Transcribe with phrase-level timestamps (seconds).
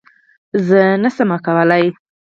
[1.01, 1.85] _نه شم کولای.